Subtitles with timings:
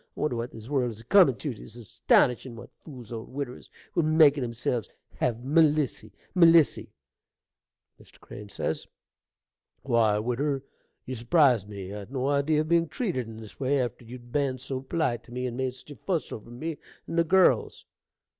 [0.17, 3.69] I wonder what this world is a comin' tew: 'tis astonishin' what fools old widdiwers
[3.93, 4.89] will make o' themselves!
[5.17, 6.11] Have Melissy!
[6.33, 6.89] Melissy!
[8.01, 8.49] Mr.
[8.81, 8.89] C.
[9.83, 10.63] Why, widder,
[11.05, 11.93] you surprise me.
[11.93, 15.31] I'd no idee of being treated in this way, after you'd ben so polite to
[15.31, 17.85] me, and made such a fuss over me and the girls.